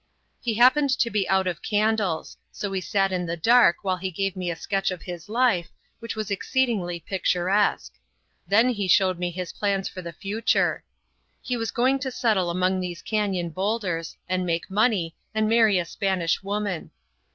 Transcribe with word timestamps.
He 0.41 0.55
happened 0.55 0.89
to 0.97 1.11
be 1.11 1.29
out 1.29 1.45
of 1.45 1.61
candles, 1.61 2.35
so 2.51 2.71
we 2.71 2.81
sat 2.81 3.11
in 3.11 3.27
the 3.27 3.37
dark 3.37 3.75
while 3.83 3.97
he 3.97 4.09
gave 4.09 4.35
me 4.35 4.49
a 4.49 4.55
sketch 4.55 4.89
of 4.89 5.03
his 5.03 5.29
life, 5.29 5.69
which 5.99 6.15
was 6.15 6.31
exceedingly 6.31 6.99
picturesque. 6.99 7.93
Then 8.47 8.69
he 8.69 8.87
showed 8.87 9.19
me 9.19 9.29
his 9.29 9.53
plans 9.53 9.87
for 9.87 10.01
the 10.01 10.11
future. 10.11 10.83
He 11.39 11.55
was 11.55 11.69
going 11.69 11.99
to 11.99 12.09
settle 12.09 12.49
among 12.49 12.79
these 12.79 13.03
cañon 13.03 13.53
boulders, 13.53 14.17
and 14.27 14.43
make 14.43 14.71
money, 14.71 15.15
and 15.35 15.47
marry 15.47 15.77
a 15.77 15.85
Spanish 15.85 16.41
woman. 16.41 16.89